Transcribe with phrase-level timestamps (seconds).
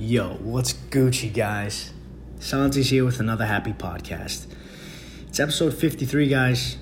[0.00, 1.92] Yo, what's Gucci, guys?
[2.38, 4.46] Santi's here with another happy podcast.
[5.28, 6.78] It's episode 53, guys.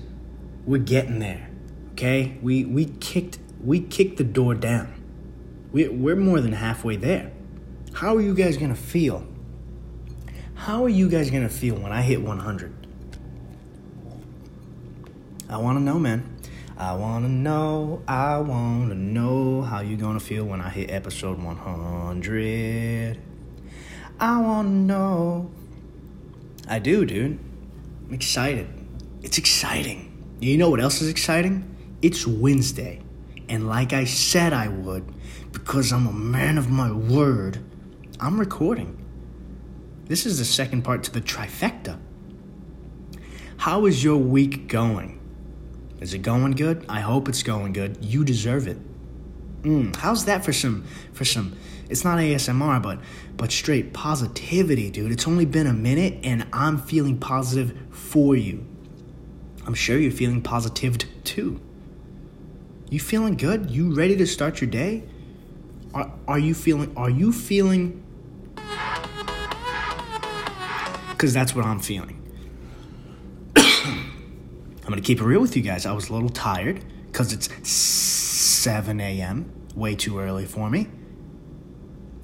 [0.65, 1.49] We're getting there.
[1.91, 2.37] Okay?
[2.41, 4.93] We we kicked we kicked the door down.
[5.73, 7.33] We we're more than halfway there.
[7.91, 9.27] How are you guys gonna feel?
[10.53, 12.87] How are you guys gonna feel when I hit 100?
[15.49, 16.38] I wanna know, man.
[16.79, 23.19] I wanna know, I wanna know how you gonna feel when I hit episode 100.
[24.17, 25.51] I wanna know.
[26.69, 27.37] I do, dude.
[28.07, 28.69] I'm excited.
[29.21, 30.23] It's exciting.
[30.39, 31.75] You know what else is exciting?
[32.01, 33.01] It's Wednesday.
[33.49, 35.03] And like I said I would,
[35.51, 37.59] because I'm a man of my word,
[38.21, 39.05] I'm recording.
[40.05, 41.99] This is the second part to the trifecta.
[43.57, 45.18] How is your week going?
[45.99, 46.85] Is it going good?
[46.87, 48.03] I hope it's going good.
[48.03, 48.77] You deserve it.
[49.63, 51.53] Mm, how's that for some for some
[51.89, 52.99] it's not ASMR but
[53.35, 55.11] but straight positivity, dude.
[55.11, 58.65] It's only been a minute and I'm feeling positive for you.
[59.65, 61.59] I'm sure you're feeling positive too.
[62.89, 63.69] You feeling good?
[63.69, 65.03] You ready to start your day?
[65.93, 68.03] Are, are you feeling are you feeling
[71.17, 72.18] cuz that's what I'm feeling.
[74.89, 75.85] I'm gonna keep it real with you guys.
[75.85, 80.87] I was a little tired because it's 7 a.m., way too early for me.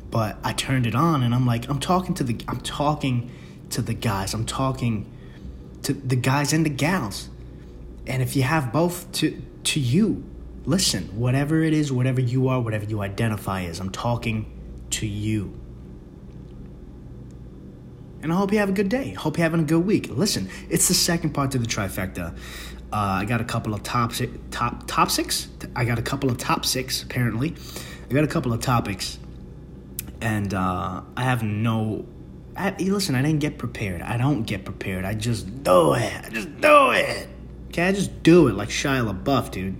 [0.10, 3.30] But I turned it on and I'm like, I'm talking to the I'm talking
[3.70, 4.34] to the guys.
[4.34, 5.06] I'm talking
[5.84, 7.30] to the guys and the gals.
[8.08, 10.24] And if you have both to to you,
[10.64, 14.52] listen, whatever it is, whatever you are, whatever you identify as, I'm talking
[14.90, 15.54] to you.
[18.26, 19.12] And I hope you have a good day.
[19.12, 20.10] Hope you're having a good week.
[20.10, 22.36] Listen, it's the second part to the trifecta.
[22.92, 25.48] Uh, I got a couple of top six, top top six.
[25.76, 27.54] I got a couple of top six apparently.
[28.10, 29.20] I got a couple of topics,
[30.22, 32.08] and uh, I have no.
[32.58, 34.02] I, listen, I didn't get prepared.
[34.02, 35.06] I don't get prepared.
[35.06, 36.26] I just do it.
[36.26, 37.30] I just do it.
[37.68, 39.78] Okay, I just do it like Shia LaBeouf, dude.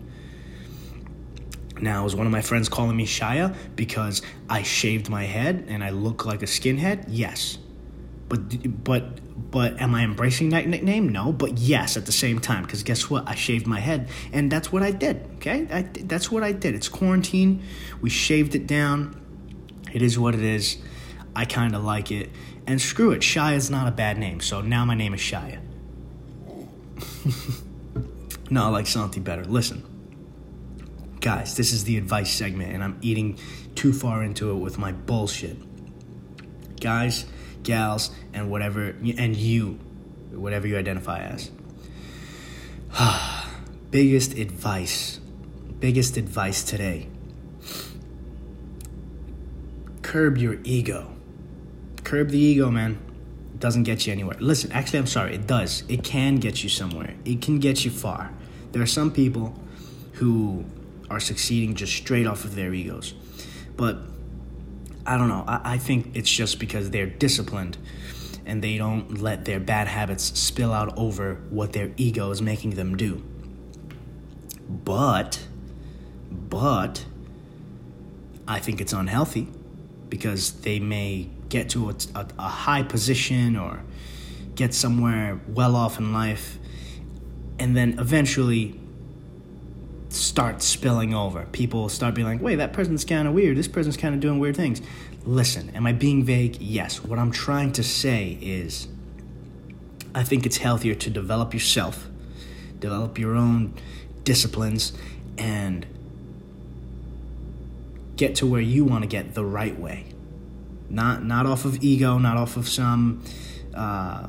[1.82, 5.84] Now, is one of my friends calling me Shia because I shaved my head and
[5.84, 7.06] I look like a skinhead?
[7.08, 7.58] Yes.
[8.28, 11.10] But but but am I embracing that nickname?
[11.10, 13.28] No, but yes at the same time because guess what?
[13.28, 15.28] I shaved my head and that's what I did.
[15.36, 16.76] Okay, I, that's what I did.
[16.76, 17.64] It's quarantine.
[18.02, 19.22] We shaved it down.
[19.94, 20.78] It is what it is.
[21.36, 22.30] I kind of like it.
[22.68, 24.40] And screw it, Shia is not a bad name.
[24.40, 25.60] So now my name is Shia.
[28.50, 29.46] no, I like Santi better.
[29.46, 29.84] Listen,
[31.20, 33.38] guys, this is the advice segment, and I'm eating
[33.76, 35.58] too far into it with my bullshit.
[36.80, 37.26] Guys
[37.66, 39.80] gals, and whatever, and you,
[40.32, 41.52] whatever you identify as.
[43.92, 45.20] biggest advice,
[45.80, 47.10] biggest advice today.
[50.02, 51.12] Curb your ego.
[52.04, 52.98] Curb the ego, man.
[53.54, 54.38] It doesn't get you anywhere.
[54.40, 55.84] Listen, actually, I'm sorry, it does.
[55.90, 58.32] It can get you somewhere, it can get you far.
[58.72, 59.58] There are some people
[60.14, 60.66] who
[61.10, 63.14] are succeeding just straight off of their egos.
[63.76, 63.98] But
[65.06, 65.44] I don't know.
[65.48, 67.78] I, I think it's just because they're disciplined
[68.46, 72.72] and they don't let their bad habits spill out over what their ego is making
[72.72, 73.24] them do.
[74.68, 75.46] But,
[76.32, 77.06] but,
[78.48, 79.48] I think it's unhealthy
[80.10, 83.84] because they may get to a, a, a high position or
[84.56, 86.58] get somewhere well off in life
[87.60, 88.80] and then eventually
[90.16, 91.46] start spilling over.
[91.52, 93.58] People start being like, wait, that person's kind of weird.
[93.58, 94.82] This person's kind of doing weird things.
[95.26, 96.62] Listen, am I being vague?
[96.62, 97.04] Yes.
[97.04, 98.88] What I'm trying to say is,
[100.14, 102.08] I think it's healthier to develop yourself,
[102.80, 103.74] develop your own
[104.24, 104.94] disciplines,
[105.38, 105.86] and
[108.16, 110.06] get to where you want to get the right way.
[110.90, 113.24] Not not off of ego, not off of some
[113.74, 114.28] uh,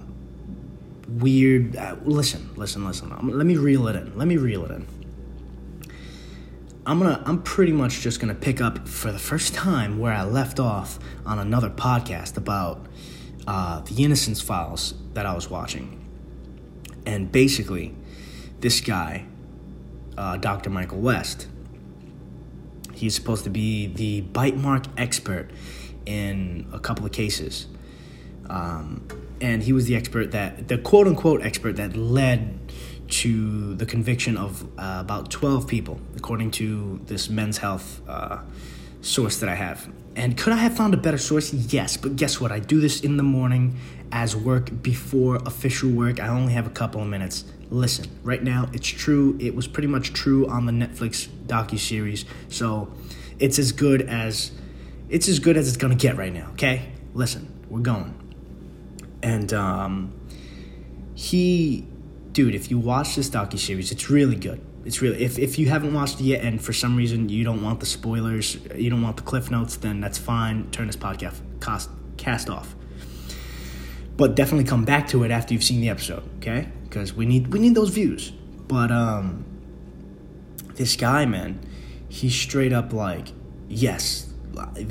[1.09, 1.77] weird.
[1.77, 3.11] Uh, listen, listen, listen.
[3.29, 4.17] Let me reel it in.
[4.17, 4.87] Let me reel it in.
[6.87, 10.23] I'm gonna I'm pretty much just gonna pick up for the first time where I
[10.23, 12.87] left off on another podcast about
[13.49, 16.09] uh, the Innocence Files that I was watching,
[17.05, 17.97] and basically,
[18.61, 19.27] this guy,
[20.17, 20.71] uh, Dr.
[20.71, 21.49] Michael West,
[22.95, 25.51] he's supposed to be the bite mark expert
[26.07, 27.67] in a couple of cases,
[28.49, 29.09] um,
[29.41, 32.66] and he was the expert that the quote unquote expert that led
[33.09, 38.39] to the conviction of uh, about 12 people, according to this men's health uh,
[39.01, 39.89] source that I have.
[40.17, 41.53] And could I have found a better source?
[41.53, 42.51] Yes, but guess what?
[42.51, 43.77] I do this in the morning
[44.13, 46.21] as work before official work.
[46.21, 47.45] I only have a couple of minutes.
[47.71, 49.37] Listen, right now it's true.
[49.41, 52.93] It was pretty much true on the Netflix docu series, so
[53.39, 54.53] it's as good as
[55.09, 56.49] It's as good as it's gonna get right now.
[56.53, 58.15] Okay, listen, we're going.
[59.23, 60.13] And um,
[61.15, 61.87] he,
[62.37, 64.61] dude, if you watch this docu series, it's really good.
[64.85, 67.63] It's really if if you haven't watched it yet, and for some reason you don't
[67.63, 70.71] want the spoilers, you don't want the cliff notes, then that's fine.
[70.71, 71.89] Turn this podcast cast
[72.19, 72.77] cast off.
[74.19, 76.69] But definitely come back to it after you've seen the episode, okay?
[76.85, 78.33] Because we need we need those views.
[78.69, 79.45] But um,
[80.75, 81.59] this guy, man,
[82.11, 83.29] he's straight up like,
[83.67, 84.31] yes,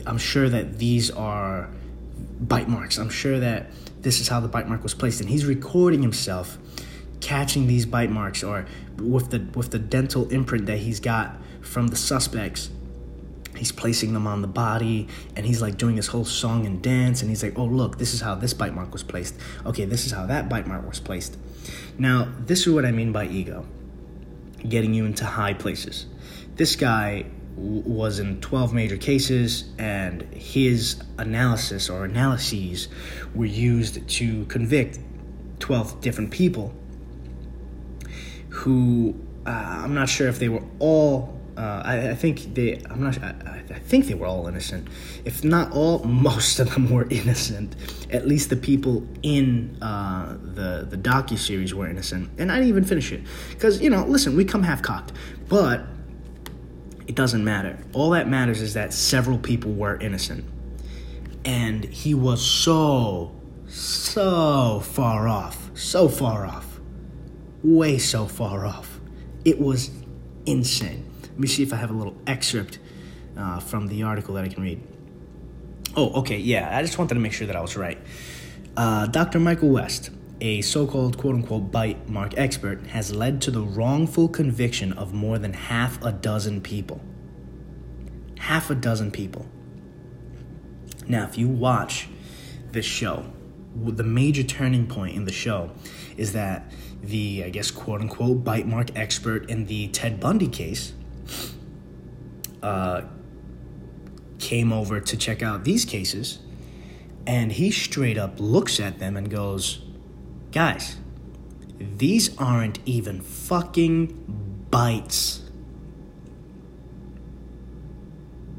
[0.07, 1.69] I'm sure that these are
[2.39, 2.97] bite marks.
[2.97, 3.67] I'm sure that
[4.01, 6.57] this is how the bite mark was placed, and he's recording himself
[7.25, 8.67] catching these bite marks or
[8.97, 12.69] with the with the dental imprint that he's got from the suspects
[13.57, 17.21] he's placing them on the body and he's like doing this whole song and dance
[17.21, 19.33] and he's like oh look this is how this bite mark was placed.
[19.65, 21.35] Okay this is how that bite mark was placed.
[21.97, 23.65] Now this is what i mean by ego
[24.69, 26.05] getting you into high places.
[26.55, 27.25] This guy
[27.57, 32.87] was in 12 major cases and his analysis or analyses
[33.33, 34.99] were used to convict
[35.59, 36.71] 12 different people
[38.49, 39.15] who
[39.45, 42.81] uh, i'm not sure if they were all uh, I, I, think they.
[42.89, 43.21] I'm not.
[43.23, 44.89] I, I, think they were all innocent.
[45.23, 47.75] If not all, most of them were innocent.
[48.11, 52.69] At least the people in uh, the the docu series were innocent, and I didn't
[52.69, 53.21] even finish it
[53.51, 55.13] because you know, listen, we come half cocked,
[55.47, 55.85] but
[57.07, 57.77] it doesn't matter.
[57.93, 60.43] All that matters is that several people were innocent,
[61.45, 63.33] and he was so
[63.67, 66.64] so far off, so far off,
[67.65, 68.99] way so far off.
[69.43, 69.91] It was
[70.45, 71.09] insane.
[71.23, 72.79] Let me see if I have a little excerpt
[73.37, 74.81] uh, from the article that I can read.
[75.95, 77.97] Oh, okay, yeah, I just wanted to make sure that I was right.
[78.77, 79.39] Uh, Dr.
[79.39, 80.09] Michael West,
[80.41, 85.13] a so called quote unquote bite mark expert, has led to the wrongful conviction of
[85.13, 87.01] more than half a dozen people.
[88.39, 89.45] Half a dozen people.
[91.07, 92.09] Now, if you watch
[92.71, 93.25] this show,
[93.75, 95.71] the major turning point in the show
[96.17, 96.71] is that
[97.01, 100.93] the, I guess, quote unquote bite mark expert in the Ted Bundy case
[102.63, 103.01] uh,
[104.39, 106.39] came over to check out these cases,
[107.27, 109.81] and he straight up looks at them and goes,
[110.51, 110.97] Guys,
[111.77, 115.41] these aren't even fucking bites.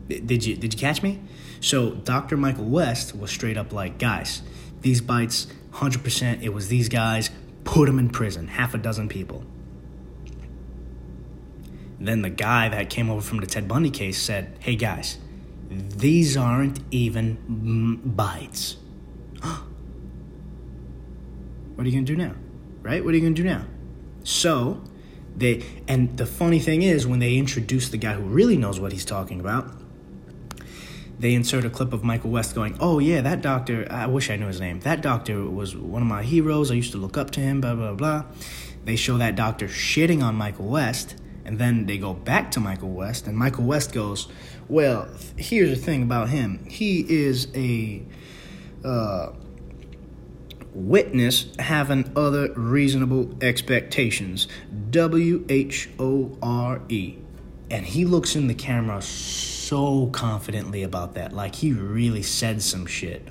[0.09, 1.21] Did you did you catch me?
[1.61, 2.37] So Dr.
[2.37, 4.43] Michael West was straight up like, guys,
[4.83, 7.31] these bites, hundred percent, it was these guys.
[7.67, 9.45] Put them in prison, half a dozen people.
[11.99, 15.19] Then the guy that came over from the Ted Bundy case said, Hey guys,
[15.69, 18.77] these aren't even bites.
[19.41, 19.59] what
[21.79, 22.35] are you going to do now?
[22.83, 23.05] Right?
[23.05, 23.65] What are you going to do now?
[24.23, 24.83] So,
[25.37, 28.93] they, and the funny thing is, when they introduce the guy who really knows what
[28.93, 29.73] he's talking about,
[31.19, 34.37] they insert a clip of Michael West going, Oh, yeah, that doctor, I wish I
[34.37, 34.81] knew his name.
[34.81, 36.71] That doctor was one of my heroes.
[36.71, 38.25] I used to look up to him, blah, blah, blah.
[38.85, 41.17] They show that doctor shitting on Michael West
[41.47, 44.27] and then they go back to Michael West, and Michael West goes,
[44.69, 46.67] Well, here's the thing about him.
[46.69, 48.03] He is a
[48.85, 49.29] uh,
[50.75, 54.49] witness having other reasonable expectations.
[54.91, 57.17] W H O R E.
[57.71, 59.56] And he looks in the camera so
[60.13, 63.29] confidently about that, like he really said some shit.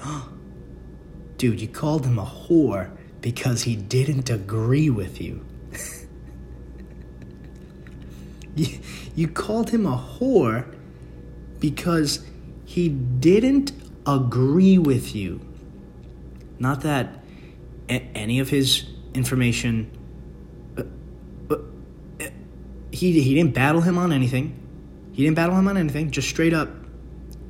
[1.37, 5.45] Dude, you called him a whore because he didn't agree with you.
[8.57, 8.79] You,
[9.15, 10.65] you called him a whore
[11.59, 12.25] because
[12.63, 13.73] he didn't
[14.07, 15.41] agree with you.
[16.57, 17.21] Not that
[17.89, 19.91] a- any of his information.
[20.77, 20.83] Uh,
[21.53, 21.57] uh,
[22.91, 24.64] he, he didn't battle him on anything.
[25.15, 26.11] He didn't battle him on anything.
[26.11, 26.67] Just straight up,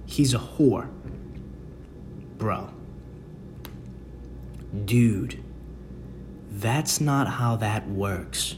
[0.06, 0.88] he's a whore.
[2.38, 2.70] Bro.
[4.86, 5.44] Dude.
[6.52, 8.58] That's not how that works.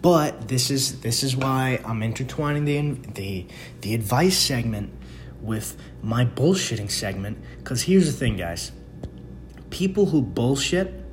[0.00, 3.46] But this is this is why I'm intertwining the the
[3.80, 4.92] the advice segment
[5.42, 7.38] with my bullshitting segment.
[7.58, 8.70] Because here's the thing, guys:
[9.70, 11.04] people who bullshit,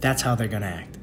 [0.00, 0.96] that's how they're gonna act.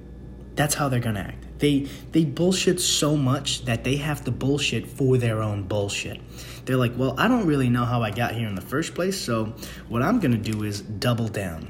[0.56, 1.49] That's how they're gonna act.
[1.60, 6.20] They they bullshit so much that they have to bullshit for their own bullshit.
[6.66, 9.20] They're like, well, I don't really know how I got here in the first place,
[9.20, 9.54] so
[9.90, 11.68] what I'm gonna do is double down.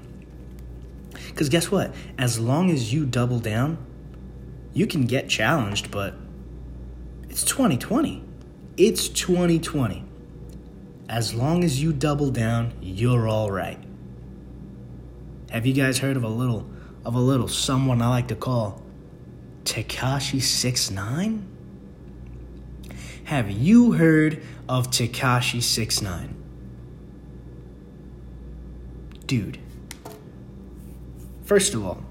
[1.28, 1.94] Because guess what?
[2.18, 3.78] As long as you double down,
[4.74, 6.14] you can get challenged, but
[7.30, 8.24] it's 2020.
[8.78, 10.06] It's 2020.
[11.08, 13.80] As long as you double down, you're all right.
[15.50, 16.70] Have you guys heard of a little
[17.04, 18.84] of a little someone I like to call
[19.70, 21.50] Tekashi 69?
[23.30, 26.36] have you heard of Tekashi 69?
[29.28, 29.60] Dude.
[31.44, 32.04] First of all,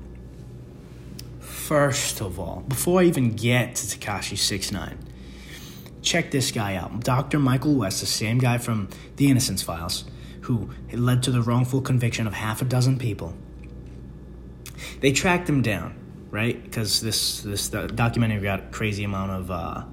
[1.40, 4.96] first of all, before I even get to Tekashi 69,
[6.02, 7.00] check this guy out.
[7.00, 7.40] Dr.
[7.40, 10.04] Michael West, the same guy from The Innocence Files,
[10.42, 13.34] who led to the wrongful conviction of half a dozen people.
[15.00, 15.97] They tracked him down,
[16.30, 16.62] right?
[16.62, 19.84] Because this this documentary got a crazy amount of uh,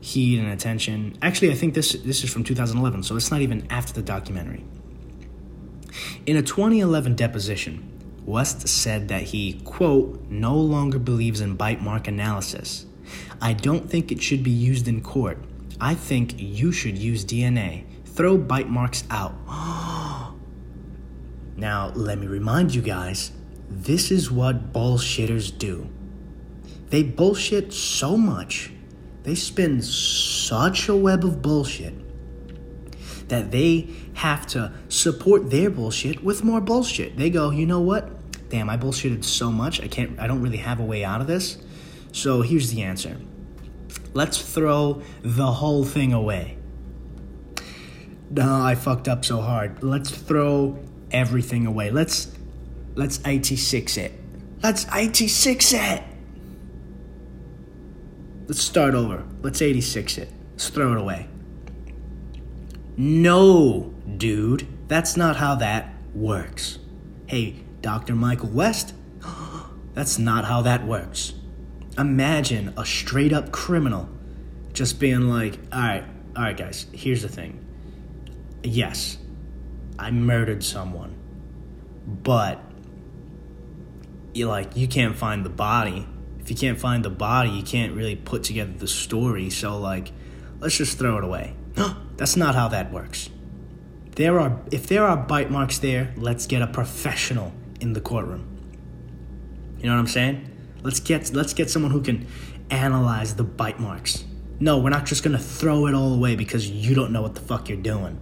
[0.00, 1.16] heat and attention.
[1.22, 4.64] Actually, I think this this is from 2011, so it's not even after the documentary.
[6.26, 12.08] In a 2011 deposition, West said that he, quote, no longer believes in bite mark
[12.08, 12.86] analysis.
[13.40, 15.38] I don't think it should be used in court.
[15.80, 17.84] I think you should use DNA.
[18.04, 19.34] Throw bite marks out.
[21.56, 23.30] now, let me remind you guys
[23.68, 25.88] this is what bullshitters do.
[26.90, 28.72] They bullshit so much,
[29.24, 31.94] they spin such a web of bullshit
[33.28, 37.16] that they have to support their bullshit with more bullshit.
[37.16, 38.08] They go, you know what?
[38.48, 39.80] Damn, I bullshitted so much.
[39.80, 40.18] I can't.
[40.20, 41.58] I don't really have a way out of this.
[42.12, 43.16] So here's the answer.
[44.14, 46.56] Let's throw the whole thing away.
[48.30, 49.82] No, I fucked up so hard.
[49.82, 50.78] Let's throw
[51.10, 51.90] everything away.
[51.90, 52.26] Let's
[52.96, 54.12] let's 86 it.
[54.62, 56.02] Let's 86 it.
[58.48, 59.24] Let's start over.
[59.42, 60.32] Let's 86 it.
[60.52, 61.28] Let's throw it away.
[62.96, 66.78] No, dude, that's not how that works.
[67.26, 68.14] Hey, Dr.
[68.14, 68.94] Michael West,
[69.94, 71.34] that's not how that works.
[71.98, 74.08] Imagine a straight up criminal
[74.72, 76.04] just being like, all right,
[76.36, 77.64] all right, guys, here's the thing.
[78.62, 79.18] Yes,
[79.98, 81.14] I murdered someone,
[82.06, 82.60] but
[84.36, 86.06] you like you can't find the body.
[86.38, 89.50] If you can't find the body, you can't really put together the story.
[89.50, 90.12] So like,
[90.60, 91.54] let's just throw it away.
[92.16, 93.30] That's not how that works.
[94.14, 98.46] There are if there are bite marks there, let's get a professional in the courtroom.
[99.78, 100.50] You know what I'm saying?
[100.82, 102.26] Let's get let's get someone who can
[102.70, 104.24] analyze the bite marks.
[104.58, 107.42] No, we're not just gonna throw it all away because you don't know what the
[107.42, 108.18] fuck you're doing.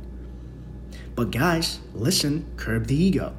[1.14, 3.37] But guys, listen, curb the ego.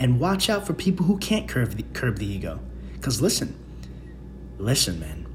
[0.00, 2.58] And watch out for people who can't curb the, curb the ego.
[2.94, 3.54] Because listen,
[4.58, 5.26] listen, man.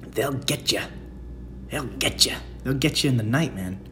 [0.00, 0.80] They'll get you.
[1.70, 2.36] They'll get you.
[2.62, 3.86] They'll get you in the night, man.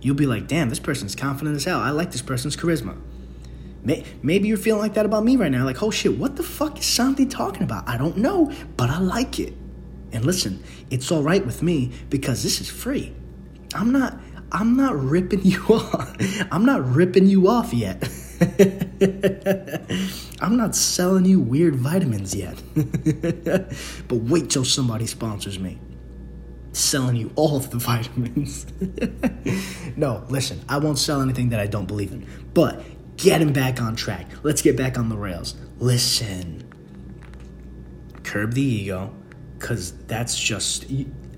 [0.00, 1.78] You'll be like, damn, this person's confident as hell.
[1.78, 2.96] I like this person's charisma.
[3.82, 5.64] Maybe you're feeling like that about me right now.
[5.64, 7.88] Like, oh shit, what the fuck is Santi talking about?
[7.88, 9.54] I don't know, but I like it.
[10.12, 13.14] And listen, it's all right with me because this is free.
[13.74, 14.18] I'm not
[14.52, 16.16] I'm not ripping you off.
[16.50, 18.08] I'm not ripping you off yet.
[20.40, 22.60] I'm not selling you weird vitamins yet.
[24.08, 25.78] but wait till somebody sponsors me
[26.72, 28.66] selling you all of the vitamins.
[29.96, 32.26] no, listen, I won't sell anything that I don't believe in.
[32.54, 32.82] But
[33.16, 34.26] getting back on track.
[34.42, 35.54] Let's get back on the rails.
[35.78, 36.64] Listen.
[38.22, 39.14] Curb the ego,
[39.58, 40.86] because that's just,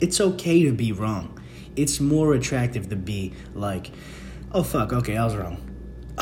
[0.01, 1.39] it's okay to be wrong.
[1.75, 3.91] It's more attractive to be like,
[4.53, 5.72] oh fuck, okay, I was wrong.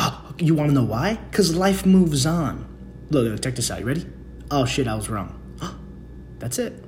[0.01, 1.15] Oh, you wanna know why?
[1.15, 2.67] Because life moves on.
[3.11, 3.81] Look, check this out.
[3.81, 4.07] You ready?
[4.51, 5.37] Oh shit, I was wrong.
[6.39, 6.85] That's it.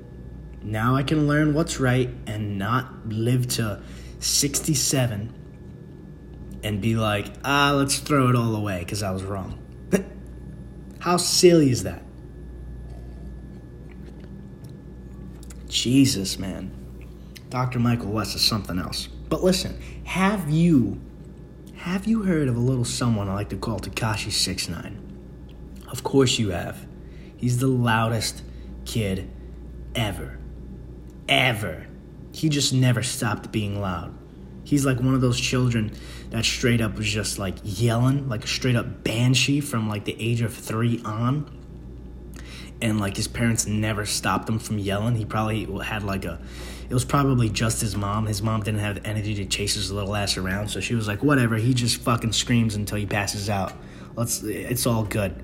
[0.63, 3.81] Now I can learn what's right and not live to
[4.19, 5.33] 67
[6.63, 9.59] and be like, ah, let's throw it all away because I was wrong.
[10.99, 12.01] How silly is that?
[15.67, 16.71] Jesus, man.
[17.49, 17.79] Dr.
[17.79, 19.07] Michael West is something else.
[19.07, 21.01] But listen, have you
[21.83, 24.99] have you heard of a little someone I like to call Tekashi 69?
[25.89, 26.85] Of course you have.
[27.37, 28.41] He's the loudest
[28.85, 29.29] kid
[29.95, 30.39] ever
[31.27, 31.87] ever.
[32.31, 34.13] He just never stopped being loud.
[34.63, 35.91] He's like one of those children
[36.29, 40.15] that straight up was just like yelling, like a straight up banshee from like the
[40.19, 41.59] age of three on.
[42.81, 45.15] And like his parents never stopped him from yelling.
[45.15, 46.39] He probably had like a,
[46.89, 48.25] it was probably just his mom.
[48.25, 50.69] His mom didn't have the energy to chase his little ass around.
[50.69, 53.73] So she was like, whatever, he just fucking screams until he passes out.
[54.15, 55.43] Let's, it's all good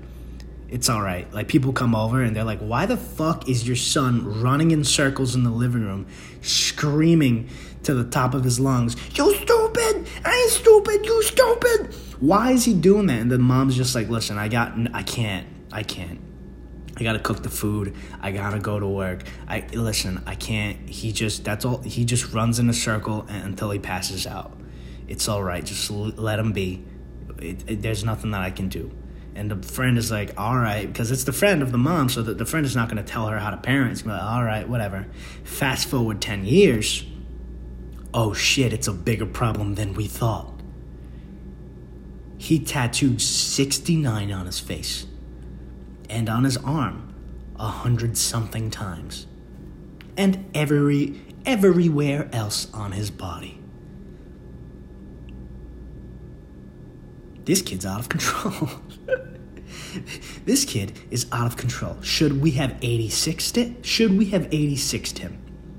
[0.70, 1.32] it's all right.
[1.34, 4.84] Like people come over and they're like, "Why the fuck is your son running in
[4.84, 6.06] circles in the living room,
[6.42, 7.48] screaming
[7.82, 10.06] to the top of his lungs, "You stupid!
[10.24, 11.04] I ain't stupid!
[11.04, 13.20] You stupid!" Why is he doing that?
[13.20, 16.20] And the mom's just like, "Listen, I got, I can't, I can't.
[17.00, 17.96] I gotta cook the food.
[18.20, 19.22] I gotta go to work.
[19.48, 20.22] I listen.
[20.26, 20.88] I can't.
[20.88, 21.78] He just that's all.
[21.78, 24.52] He just runs in a circle until he passes out.
[25.08, 25.64] It's all right.
[25.64, 26.84] Just let him be.
[27.38, 28.92] It, it, there's nothing that I can do."
[29.34, 32.20] And the friend is like, all right, because it's the friend of the mom, so
[32.20, 33.92] that the friend is not to tell her how to parent.
[33.92, 35.06] It's like, all right, whatever.
[35.44, 37.04] Fast forward 10 years,
[38.12, 40.52] oh shit, it's a bigger problem than we thought.
[42.36, 45.06] He tattooed 69 on his face
[46.10, 47.14] and on his arm
[47.56, 49.26] a hundred something times,
[50.16, 53.58] and every everywhere else on his body.
[57.44, 58.68] This kid's out of control.
[60.44, 62.00] this kid is out of control.
[62.02, 63.86] Should we have 86'd it?
[63.86, 65.38] Should we have 86'd him?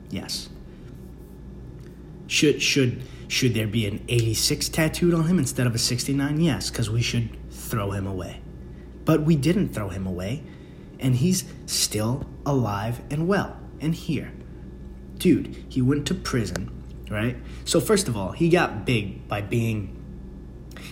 [0.10, 0.50] Yes.
[2.28, 6.42] Should should should there be an 86 tattooed on him instead of a 69?
[6.42, 8.42] Yes, because we should throw him away.
[9.06, 10.44] But we didn't throw him away,
[11.00, 14.32] and he's still alive and well and here.
[15.18, 16.72] Dude, he went to prison,
[17.10, 17.38] right?
[17.66, 19.98] So, first of all, he got big by being.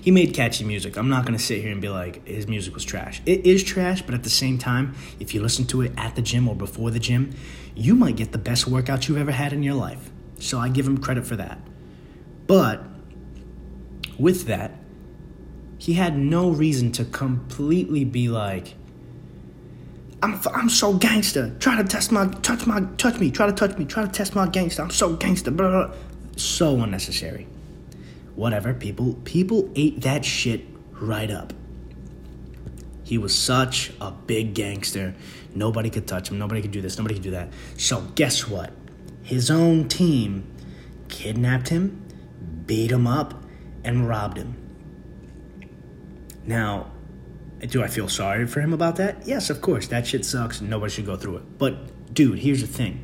[0.01, 0.98] He made catchy music.
[0.98, 3.22] I'm not gonna sit here and be like his music was trash.
[3.25, 6.22] It is trash, but at the same time, if you listen to it at the
[6.22, 7.34] gym or before the gym,
[7.75, 10.12] you might get the best workout you've ever had in your life.
[10.39, 11.60] So I give him credit for that.
[12.48, 12.84] But
[14.18, 14.78] with that,
[15.79, 18.75] he had no reason to completely be like,
[20.21, 21.55] I'm, I'm so gangster.
[21.59, 23.31] Try to test my, touch my, touch me.
[23.31, 23.86] Try to touch me.
[23.86, 24.81] Try to test my gangster.
[24.81, 25.51] I'm so gangster.
[25.51, 25.95] Blah, blah.
[26.36, 27.48] So unnecessary.
[28.36, 28.74] Whatever.
[28.74, 31.53] People, people ate that shit right up.
[33.05, 35.15] He was such a big gangster.
[35.55, 36.38] Nobody could touch him.
[36.38, 36.98] Nobody could do this.
[36.98, 37.53] Nobody could do that.
[37.77, 38.74] So guess what?
[39.24, 40.45] His own team
[41.07, 42.03] kidnapped him,
[42.65, 43.45] beat him up,
[43.86, 44.69] and robbed him.
[46.50, 46.91] Now,
[47.60, 49.27] do I feel sorry for him about that?
[49.27, 49.86] Yes, of course.
[49.89, 50.62] That shit sucks.
[50.62, 51.60] Nobody should go through it.
[51.60, 53.03] But, dude, here's the thing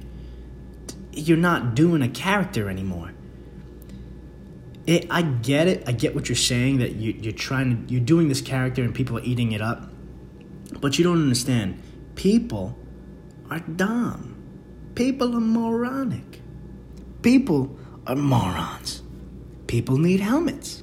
[1.11, 3.13] you're not doing a character anymore.
[4.87, 5.83] It, I get it.
[5.85, 8.95] I get what you're saying that you, you're trying to, you're doing this character and
[8.95, 9.91] people are eating it up.
[10.81, 11.79] But you don't understand.
[12.15, 12.75] People
[13.51, 14.41] are dumb.
[14.95, 16.41] People are moronic.
[17.21, 19.03] People are morons.
[19.67, 20.81] People need helmets.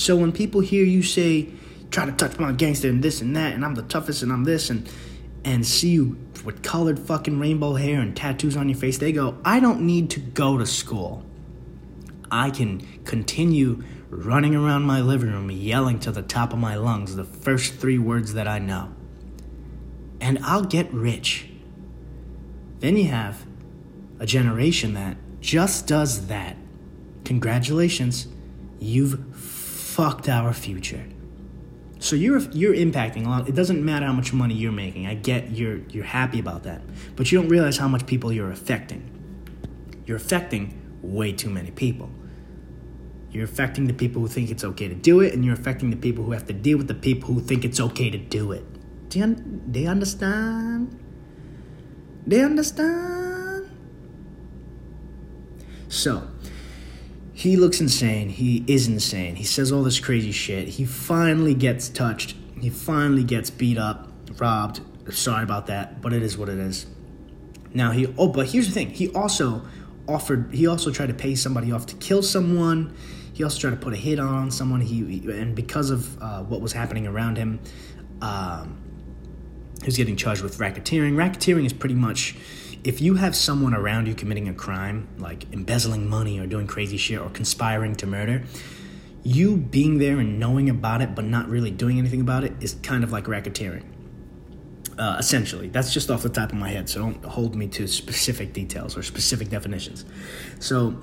[0.00, 1.50] So when people hear you say,
[1.90, 4.44] try to touch my gangster and this and that, and I'm the toughest and I'm
[4.44, 4.90] this, and
[5.44, 9.36] and see you with colored fucking rainbow hair and tattoos on your face, they go,
[9.44, 11.22] I don't need to go to school.
[12.30, 17.14] I can continue running around my living room yelling to the top of my lungs
[17.14, 18.94] the first three words that I know.
[20.18, 21.46] And I'll get rich.
[22.78, 23.44] Then you have
[24.18, 26.56] a generation that just does that.
[27.24, 28.28] Congratulations,
[28.78, 29.58] you've
[30.00, 31.04] fucked our future.
[31.98, 33.48] So you're you're impacting a lot.
[33.50, 35.06] It doesn't matter how much money you're making.
[35.06, 36.80] I get you're you're happy about that,
[37.16, 39.02] but you don't realize how much people you're affecting.
[40.06, 40.62] You're affecting
[41.02, 42.08] way too many people.
[43.30, 45.98] You're affecting the people who think it's okay to do it, and you're affecting the
[46.06, 48.64] people who have to deal with the people who think it's okay to do it.
[49.10, 49.36] Do you
[49.66, 50.98] they understand?
[52.26, 53.70] They understand?
[55.88, 56.29] So,
[57.40, 58.28] he looks insane.
[58.28, 59.36] He is insane.
[59.36, 60.68] He says all this crazy shit.
[60.68, 62.36] He finally gets touched.
[62.60, 64.82] He finally gets beat up, robbed.
[65.10, 66.84] Sorry about that, but it is what it is.
[67.72, 68.90] Now he oh, but here's the thing.
[68.90, 69.62] He also
[70.06, 70.52] offered.
[70.52, 72.94] He also tried to pay somebody off to kill someone.
[73.32, 74.82] He also tried to put a hit on someone.
[74.82, 75.00] He
[75.30, 77.58] and because of uh, what was happening around him,
[78.20, 78.76] um,
[79.80, 81.14] he was getting charged with racketeering.
[81.14, 82.36] Racketeering is pretty much
[82.84, 86.96] if you have someone around you committing a crime, like embezzling money or doing crazy
[86.96, 88.42] shit or conspiring to murder,
[89.22, 92.74] you being there and knowing about it but not really doing anything about it is
[92.82, 93.84] kind of like racketeering.
[94.98, 97.86] Uh, essentially, that's just off the top of my head, so don't hold me to
[97.86, 100.04] specific details or specific definitions.
[100.58, 100.94] So,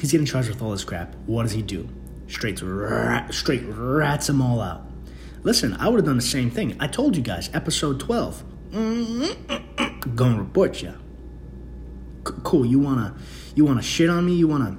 [0.00, 1.14] he's getting charged with all this crap.
[1.26, 1.88] What does he do?
[2.26, 4.86] Straight, rat, straight rats them all out.
[5.42, 6.76] Listen, I would have done the same thing.
[6.80, 8.44] I told you guys, episode 12.
[8.70, 9.84] Mm-hmm.
[10.14, 10.92] Gonna report you.
[12.26, 12.66] C- cool.
[12.66, 13.14] You wanna
[13.54, 14.34] you wanna shit on me?
[14.34, 14.76] You wanna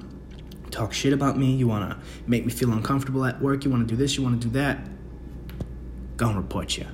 [0.70, 1.54] talk shit about me?
[1.54, 3.64] You wanna make me feel uncomfortable at work?
[3.64, 4.16] You wanna do this?
[4.16, 4.88] You wanna do that?
[6.16, 6.86] Gonna report you.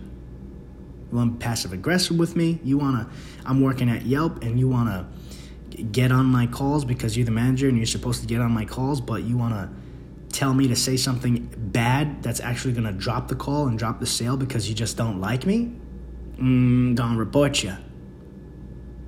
[1.12, 2.60] You be passive aggressive with me?
[2.64, 3.08] You wanna
[3.44, 5.08] I'm working at Yelp and you wanna
[5.92, 8.64] get on my calls because you're the manager and you're supposed to get on my
[8.64, 9.70] calls, but you wanna
[10.32, 14.06] tell me to say something bad that's actually gonna drop the call and drop the
[14.06, 15.72] sale because you just don't like me?
[16.38, 17.74] mm, gonna report you.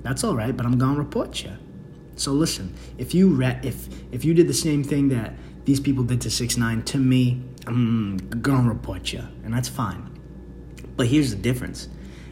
[0.01, 1.51] That's all right, but I'm gonna report you.
[2.15, 5.33] So listen, if you re- if if you did the same thing that
[5.65, 10.19] these people did to six nine to me, I'm gonna report you, and that's fine.
[10.95, 11.87] But here's the difference: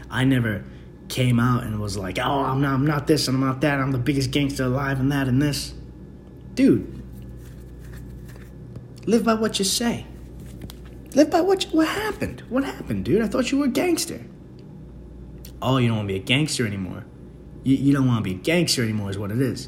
[0.10, 0.64] I never
[1.10, 3.80] came out and was like, "Oh, I'm not, I'm not this, and I'm not that.
[3.80, 5.74] I'm the biggest gangster alive, and that, and this."
[6.54, 7.04] Dude,
[9.06, 10.06] live by what you say.
[11.14, 12.44] Live by what you, what happened.
[12.50, 13.22] What happened, dude?
[13.22, 14.22] I thought you were a gangster
[15.62, 17.06] oh, you don't want to be a gangster anymore.
[17.68, 19.68] You, you don't want to be a gangster anymore, is what it is.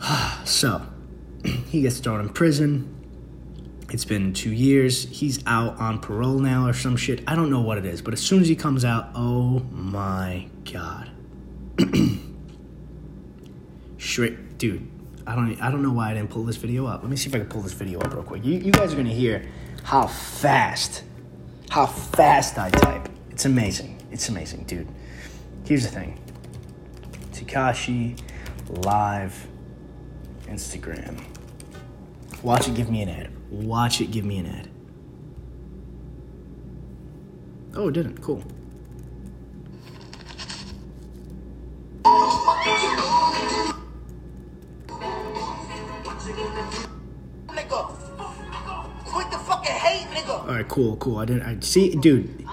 [0.44, 0.86] so,
[1.44, 2.94] he gets thrown in prison.
[3.90, 5.08] It's been two years.
[5.08, 7.24] He's out on parole now or some shit.
[7.26, 10.46] I don't know what it is, but as soon as he comes out, oh my
[10.72, 11.10] god.
[13.98, 14.88] Straight, dude.
[15.26, 15.60] I don't.
[15.60, 17.02] I don't know why I didn't pull this video up.
[17.02, 18.44] Let me see if I can pull this video up real quick.
[18.44, 19.46] You, you guys are gonna hear
[19.82, 21.02] how fast,
[21.70, 23.08] how fast I type.
[23.30, 24.00] It's amazing.
[24.12, 24.88] It's amazing, dude.
[25.68, 26.18] Here's the thing.
[27.32, 28.18] Tekashi
[28.86, 29.46] live
[30.46, 31.22] Instagram.
[32.42, 33.30] Watch it give me an ad.
[33.50, 34.70] Watch it give me an ad.
[37.74, 38.22] Oh, it didn't.
[38.22, 38.42] Cool.
[47.48, 47.94] nigga.
[49.04, 50.30] Quit the fucking hate, nigga.
[50.30, 51.18] All right, cool, cool.
[51.18, 51.42] I didn't.
[51.42, 52.47] I see, dude.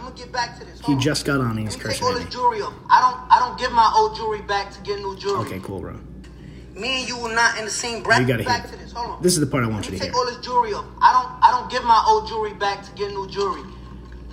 [0.85, 2.73] He just got on and he's me take all at jewelry up.
[2.89, 3.31] I don't.
[3.31, 5.45] I don't give my old jewelry back to get new jewelry.
[5.47, 5.99] Okay, cool, bro.
[6.73, 8.27] Me and you were not in the same bracket.
[8.27, 8.73] You gotta back hear.
[8.73, 8.91] to this.
[8.91, 9.23] Hold on.
[9.23, 10.15] This is the part I want you to take hear.
[10.15, 10.85] all this jewelry up.
[11.01, 11.43] I don't.
[11.43, 13.61] I don't give my old jewelry back to get new jewelry.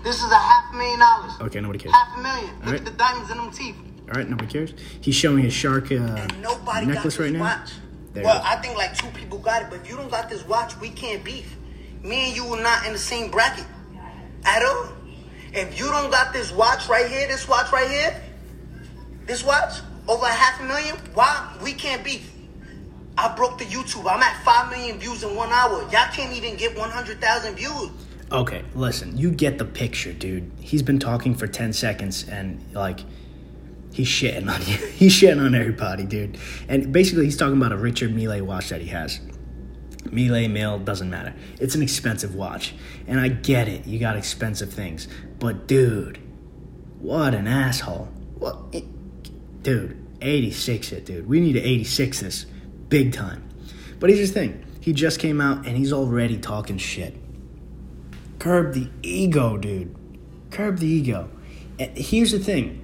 [0.03, 1.33] This is a half a million dollars.
[1.41, 1.95] Okay, nobody cares.
[1.95, 2.47] Half a million.
[2.57, 2.81] Look Alright.
[2.81, 3.77] at the diamonds in them teeth.
[4.09, 4.75] All right, nobody cares.
[5.01, 7.41] He's showing his shark uh, nobody necklace right now.
[7.41, 7.73] watch.
[8.13, 8.43] There well.
[8.45, 10.91] I think like two people got it, but if you don't got this watch, we
[10.91, 11.57] can't beef.
[12.03, 13.65] Me and you were not in the same bracket
[14.45, 14.93] at all.
[15.53, 18.21] If you don't got this watch right here, this watch right here,
[19.27, 22.31] this watch over half a million, why we can't beef?
[23.19, 24.11] I broke the YouTube.
[24.11, 25.83] I'm at five million views in one hour.
[25.93, 27.91] Y'all can't even get one hundred thousand views.
[28.33, 30.51] Okay, listen, you get the picture, dude.
[30.59, 33.01] He's been talking for 10 seconds and, like,
[33.93, 34.77] he's shitting on you.
[34.95, 36.39] he's shitting on everybody, dude.
[36.67, 39.21] And basically, he's talking about a Richard Mille watch that he has.
[40.11, 41.35] Mille, Mill, doesn't matter.
[41.61, 42.75] It's an expensive watch.
[43.07, 45.09] And I get it, you got expensive things.
[45.39, 46.19] But, dude,
[46.99, 48.09] what an asshole.
[48.39, 48.75] What?
[49.63, 51.29] Dude, 86 it, dude.
[51.29, 52.47] We need to 86 this
[52.89, 53.49] big time.
[53.99, 57.15] But here's the thing he just came out and he's already talking shit.
[58.39, 59.95] Curb the ego, dude.
[60.51, 61.31] Curb the ego.
[61.79, 62.81] And here's the thing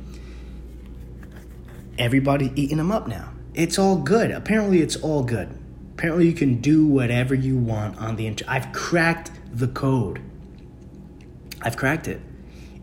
[1.99, 3.33] everybody's eating him up now.
[3.55, 4.31] It's all good.
[4.31, 5.59] Apparently, it's all good.
[5.99, 8.49] Apparently, you can do whatever you want on the internet.
[8.49, 10.23] I've cracked the code.
[11.61, 12.21] I've cracked it.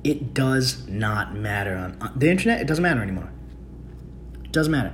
[0.03, 2.59] It does not matter on, on the internet.
[2.59, 3.31] It doesn't matter anymore.
[4.43, 4.91] It doesn't matter.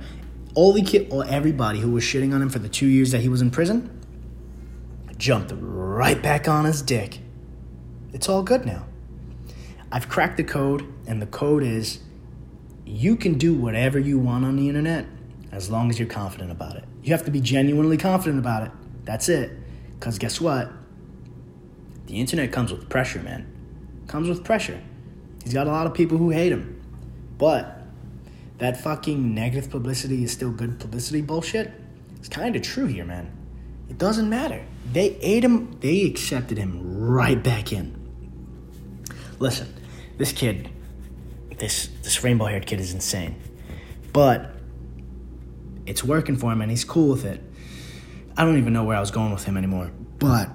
[0.54, 3.22] All the kid, or everybody who was shitting on him for the two years that
[3.22, 3.90] he was in prison,
[5.18, 7.18] jumped right back on his dick.
[8.12, 8.86] It's all good now.
[9.90, 11.98] I've cracked the code, and the code is
[12.86, 15.06] you can do whatever you want on the internet
[15.50, 16.84] as long as you're confident about it.
[17.02, 18.72] You have to be genuinely confident about it.
[19.04, 19.52] That's it.
[19.98, 20.70] Because guess what?
[22.06, 23.46] The internet comes with pressure, man.
[24.06, 24.80] Comes with pressure.
[25.42, 26.80] He's got a lot of people who hate him.
[27.38, 27.82] But
[28.58, 31.72] that fucking negative publicity is still good publicity bullshit.
[32.18, 33.36] It's kind of true here, man.
[33.88, 34.64] It doesn't matter.
[34.92, 37.98] They ate him, they accepted him right back in.
[39.38, 39.74] Listen,
[40.18, 40.70] this kid,
[41.58, 43.34] this this rainbow haired kid is insane.
[44.12, 44.54] But
[45.86, 47.42] it's working for him and he's cool with it.
[48.36, 49.90] I don't even know where I was going with him anymore.
[50.18, 50.50] But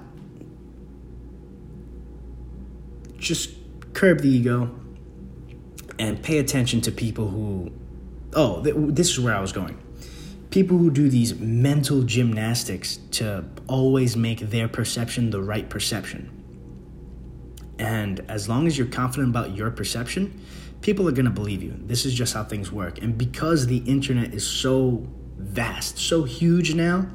[3.18, 3.50] just
[3.92, 4.74] curb the ego
[5.98, 7.70] and pay attention to people who
[8.34, 9.76] oh th- this is where i was going
[10.50, 16.30] people who do these mental gymnastics to always make their perception the right perception
[17.78, 20.40] and as long as you're confident about your perception
[20.80, 23.78] people are going to believe you this is just how things work and because the
[23.78, 27.06] internet is so vast so huge now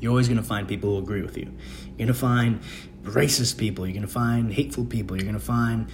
[0.00, 1.52] you're always going to find people who agree with you.
[1.86, 2.60] You're going to find
[3.02, 3.86] racist people.
[3.86, 5.16] You're going to find hateful people.
[5.16, 5.88] You're going to find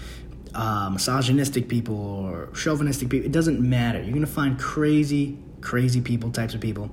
[0.54, 3.26] uh, misogynistic people or chauvinistic people.
[3.26, 3.98] It doesn't matter.
[4.00, 6.90] You're going to find crazy, crazy people, types of people.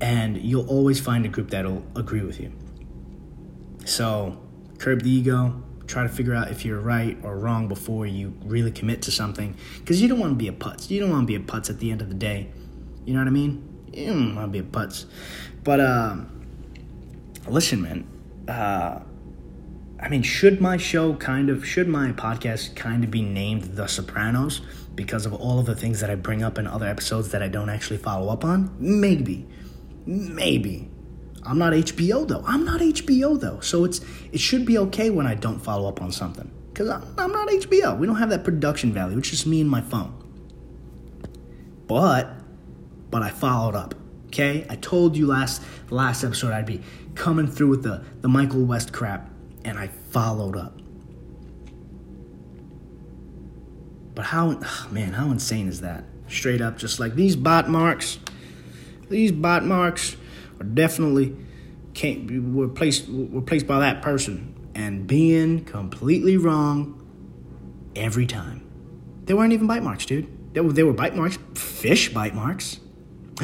[0.00, 2.52] And you'll always find a group that'll agree with you.
[3.84, 4.40] So,
[4.78, 5.62] curb the ego.
[5.92, 9.54] Try to figure out if you're right or wrong before you really commit to something.
[9.78, 10.88] Because you don't want to be a putz.
[10.88, 12.50] You don't want to be a putz at the end of the day.
[13.04, 13.90] You know what I mean?
[13.92, 15.04] You don't want to be a putz.
[15.62, 16.46] But um,
[17.46, 18.08] listen, man.
[18.48, 19.00] Uh,
[20.00, 23.86] I mean, should my show kind of, should my podcast kind of be named The
[23.86, 24.62] Sopranos
[24.94, 27.48] because of all of the things that I bring up in other episodes that I
[27.48, 28.74] don't actually follow up on?
[28.78, 29.46] Maybe,
[30.06, 30.88] maybe.
[31.44, 32.44] I'm not HBO though.
[32.46, 34.00] I'm not HBO though, so it's
[34.32, 37.48] it should be okay when I don't follow up on something because I'm, I'm not
[37.48, 37.98] HBO.
[37.98, 39.18] We don't have that production value.
[39.18, 40.18] It's just me and my phone.
[41.86, 42.30] But,
[43.10, 43.94] but I followed up.
[44.28, 46.80] Okay, I told you last last episode I'd be
[47.14, 49.28] coming through with the the Michael West crap,
[49.64, 50.78] and I followed up.
[54.14, 56.04] But how, man, how insane is that?
[56.28, 58.18] Straight up, just like these bot marks.
[59.08, 60.16] These bot marks
[60.62, 61.36] are definitely
[61.94, 66.98] can't were placed were placed by that person and being completely wrong
[67.94, 68.62] every time.
[69.24, 70.26] They weren't even bite marks, dude.
[70.54, 72.78] They were, were bite marks, fish bite marks.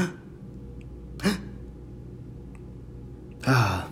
[3.46, 3.88] ah.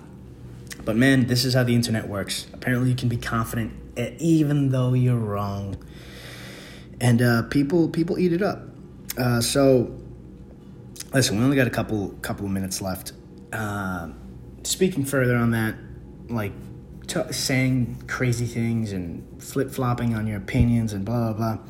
[0.85, 2.47] But man, this is how the internet works.
[2.53, 3.73] Apparently, you can be confident
[4.19, 5.77] even though you're wrong,
[7.01, 8.63] and uh, people people eat it up.
[9.19, 9.99] Uh, so,
[11.13, 13.13] listen, we only got a couple couple of minutes left.
[13.53, 14.11] Uh,
[14.65, 15.77] speaking further on that,
[16.29, 16.53] like
[17.07, 21.65] t- saying crazy things and flip flopping on your opinions and blah blah blah.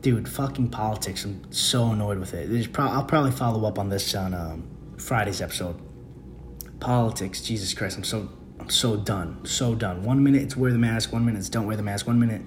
[0.00, 1.24] Dude, fucking politics.
[1.24, 2.72] I'm so annoyed with it.
[2.72, 5.80] Pro- I'll probably follow up on this on um, Friday's episode.
[6.78, 8.28] Politics, Jesus Christ, I'm so
[8.68, 10.02] So done, so done.
[10.02, 12.42] One minute it's wear the mask, one minute it's don't wear the mask, one minute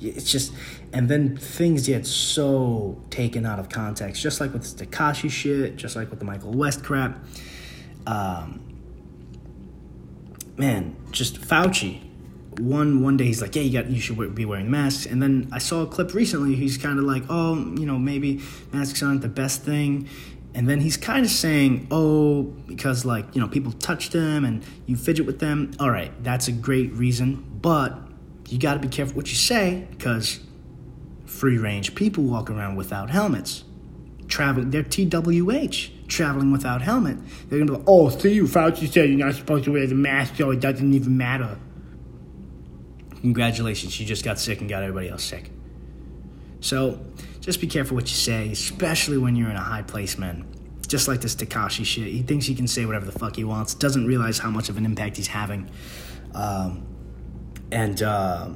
[0.00, 0.52] it's just,
[0.92, 5.76] and then things get so taken out of context, just like with the Tekashi shit,
[5.76, 7.24] just like with the Michael West crap.
[8.06, 8.60] Um,
[10.56, 12.02] man, just Fauci.
[12.58, 15.48] One one day he's like, yeah, you got you should be wearing masks, and then
[15.52, 16.54] I saw a clip recently.
[16.54, 18.40] He's kind of like, oh, you know, maybe
[18.72, 20.08] masks aren't the best thing,
[20.56, 24.64] and then he's kind of saying, oh, because like you know people touch them and
[24.86, 25.70] you fidget with them.
[25.78, 27.98] All right, that's a great reason, but
[28.48, 30.40] you got to be careful what you say because
[31.26, 33.64] free range people walk around without helmets,
[34.28, 34.70] traveling.
[34.70, 37.18] They're TWH traveling without helmet.
[37.50, 39.94] They're gonna be like, oh, see you, Fauci said you're not supposed to wear the
[39.94, 41.58] mask, so it doesn't even matter.
[43.20, 45.50] Congratulations, you just got sick and got everybody else sick.
[46.60, 46.98] So
[47.46, 50.44] just be careful what you say, especially when you're in a high place, man.
[50.88, 52.08] Just like this Tekashi shit.
[52.08, 54.76] He thinks he can say whatever the fuck he wants, doesn't realize how much of
[54.76, 55.70] an impact he's having.
[56.34, 56.84] Um,
[57.70, 58.48] and uh,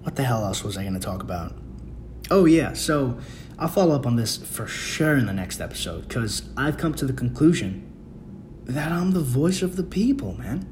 [0.00, 1.54] what the hell else was I going to talk about?
[2.30, 3.18] Oh, yeah, so
[3.58, 7.04] I'll follow up on this for sure in the next episode because I've come to
[7.04, 7.92] the conclusion
[8.64, 10.66] that I'm the voice of the people, man.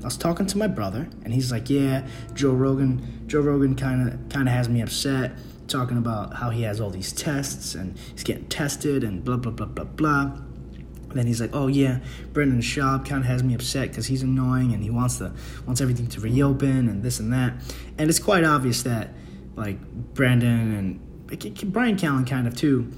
[0.00, 3.24] I was talking to my brother, and he's like, "Yeah, Joe Rogan.
[3.26, 5.32] Joe Rogan kind of kind of has me upset,
[5.68, 9.52] talking about how he has all these tests and he's getting tested and blah blah
[9.52, 10.32] blah blah blah."
[11.14, 12.00] then he's like, "Oh yeah,
[12.32, 15.32] Brendan Schaub kind of has me upset because he's annoying and he wants to
[15.66, 17.54] wants everything to reopen and this and that."
[17.96, 19.14] And it's quite obvious that
[19.56, 19.80] like
[20.14, 22.92] Brendan and Bryan Callen kind of too.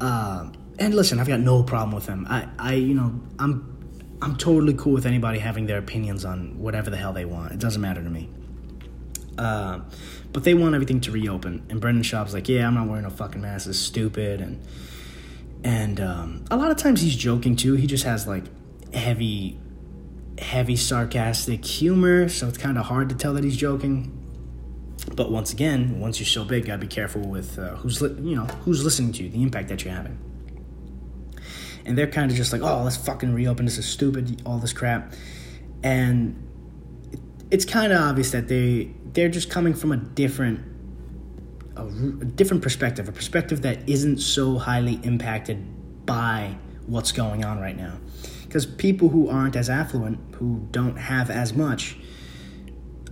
[0.00, 2.26] Uh, and listen, I've got no problem with him.
[2.28, 6.88] I, I, you know, I'm, I'm totally cool with anybody having their opinions on whatever
[6.88, 7.52] the hell they want.
[7.52, 8.30] It doesn't matter to me.
[9.36, 9.80] Uh,
[10.32, 13.10] but they want everything to reopen, and Brendan Schaub's like, "Yeah, I'm not wearing a
[13.10, 13.68] fucking mask.
[13.68, 14.62] It's stupid." And
[15.64, 17.74] and um, a lot of times he's joking too.
[17.74, 18.44] He just has like
[18.92, 19.58] heavy,
[20.38, 24.14] heavy sarcastic humor, so it's kind of hard to tell that he's joking.
[25.14, 28.36] But once again, once you're so big, gotta be careful with uh, who's li- you
[28.36, 30.18] know who's listening to you, the impact that you're having.
[31.86, 33.64] And they're kind of just like, oh, let's fucking reopen.
[33.64, 34.42] This is stupid.
[34.44, 35.14] All this crap,
[35.82, 36.44] and
[37.50, 40.60] it's kind of obvious that they they're just coming from a different
[41.76, 47.60] a, a different perspective, a perspective that isn't so highly impacted by what's going on
[47.60, 47.98] right now.
[48.44, 51.96] Because people who aren't as affluent, who don't have as much,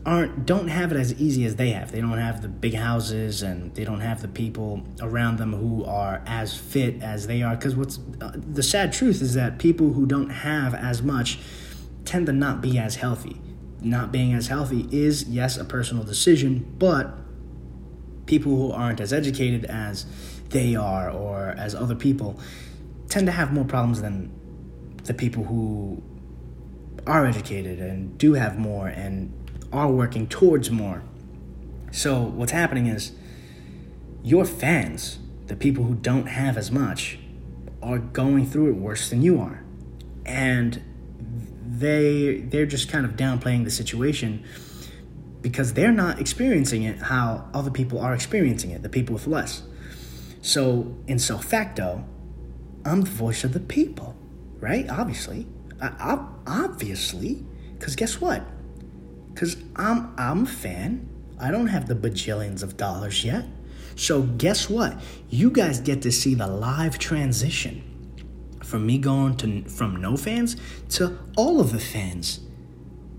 [0.06, 1.92] aren't don't have it as easy as they have.
[1.92, 5.85] They don't have the big houses and they don't have the people around them who
[5.85, 7.56] are as fit as they are.
[7.56, 11.38] Because what's uh, the sad truth is that people who don't have as much
[12.04, 13.40] tend to not be as healthy.
[13.87, 17.16] Not being as healthy is yes a personal decision, but
[18.27, 20.07] people who aren't as educated as
[20.49, 22.40] they are or as other people
[23.09, 24.33] tend to have more problems than
[25.05, 26.03] the people who
[27.07, 29.33] are educated and do have more and
[29.72, 31.05] are working towards more.
[31.92, 33.12] So, what's happening is
[34.25, 37.20] your fans, the people who don't have as much,
[37.81, 39.62] are going through it worse than you are.
[40.25, 40.83] And
[41.78, 44.44] they they're just kind of downplaying the situation
[45.42, 49.62] because they're not experiencing it how other people are experiencing it, the people with less.
[50.42, 52.04] So, in so facto,
[52.84, 54.16] I'm the voice of the people,
[54.58, 54.88] right?
[54.90, 55.46] Obviously.
[55.80, 57.44] I, I, obviously.
[57.78, 58.44] Because guess what?
[59.32, 61.08] Because I'm, I'm a fan.
[61.38, 63.44] I don't have the bajillions of dollars yet.
[63.94, 65.00] So, guess what?
[65.30, 67.82] You guys get to see the live transition
[68.66, 70.57] from me going to from no fans
[70.90, 72.40] to all of the fans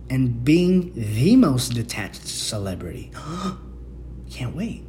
[0.09, 3.11] and being the most detached celebrity.
[4.29, 4.85] Can't wait.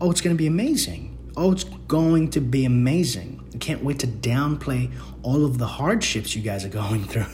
[0.00, 1.18] Oh, it's going to be amazing.
[1.36, 3.42] Oh, it's going to be amazing.
[3.54, 4.92] I can't wait to downplay
[5.22, 7.26] all of the hardships you guys are going through.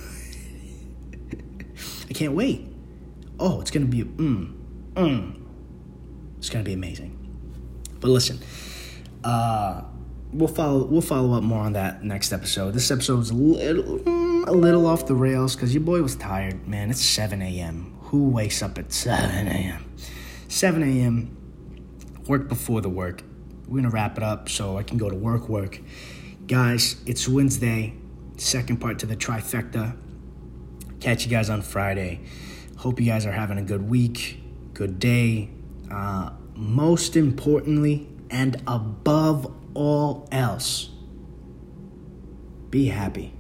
[2.09, 2.67] I can't wait.
[3.39, 4.55] Oh, it's going to be, mm,
[4.95, 5.43] mm.
[6.39, 7.19] It's going to be amazing.
[8.01, 8.41] But listen,
[9.25, 9.83] uh,
[10.33, 12.75] we'll follow we'll follow up more on that next episode.
[12.75, 16.17] This episode was a little mm, a little off the rails because your boy was
[16.17, 16.67] tired.
[16.67, 17.97] Man, it's 7 a.m.
[18.05, 19.93] Who wakes up at 7 a.m.?
[20.49, 21.37] 7 a.m.
[22.27, 23.23] Work before the work.
[23.67, 25.49] We're gonna wrap it up so I can go to work.
[25.49, 25.81] Work,
[26.47, 26.97] guys.
[27.07, 27.95] It's Wednesday.
[28.37, 29.97] Second part to the trifecta.
[31.01, 32.21] Catch you guys on Friday.
[32.79, 34.43] Hope you guys are having a good week,
[34.75, 35.51] good day.
[35.91, 40.91] Uh, most importantly, and above all else,
[42.71, 43.35] be happy.